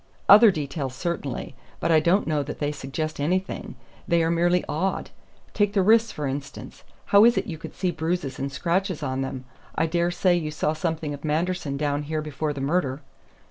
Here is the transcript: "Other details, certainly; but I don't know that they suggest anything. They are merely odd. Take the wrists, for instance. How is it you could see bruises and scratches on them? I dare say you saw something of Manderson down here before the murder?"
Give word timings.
"Other 0.27 0.49
details, 0.49 0.95
certainly; 0.95 1.53
but 1.79 1.91
I 1.91 1.99
don't 1.99 2.25
know 2.25 2.41
that 2.41 2.57
they 2.57 2.71
suggest 2.71 3.19
anything. 3.19 3.75
They 4.07 4.23
are 4.23 4.31
merely 4.31 4.63
odd. 4.67 5.11
Take 5.53 5.73
the 5.73 5.83
wrists, 5.83 6.11
for 6.11 6.25
instance. 6.25 6.83
How 7.05 7.23
is 7.23 7.37
it 7.37 7.45
you 7.45 7.59
could 7.59 7.75
see 7.75 7.91
bruises 7.91 8.39
and 8.39 8.51
scratches 8.51 9.03
on 9.03 9.21
them? 9.21 9.45
I 9.75 9.85
dare 9.85 10.09
say 10.09 10.35
you 10.35 10.49
saw 10.49 10.73
something 10.73 11.13
of 11.13 11.23
Manderson 11.23 11.77
down 11.77 12.01
here 12.01 12.23
before 12.23 12.51
the 12.51 12.61
murder?" 12.61 13.03